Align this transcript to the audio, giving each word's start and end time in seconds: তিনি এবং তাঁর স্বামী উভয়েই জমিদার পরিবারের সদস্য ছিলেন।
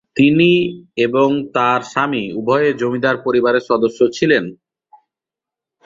তিনি 0.17 0.51
এবং 0.97 1.27
তাঁর 1.55 1.79
স্বামী 1.83 2.23
উভয়েই 2.39 2.77
জমিদার 2.81 3.15
পরিবারের 3.25 3.67
সদস্য 3.69 3.99
ছিলেন। 4.17 4.43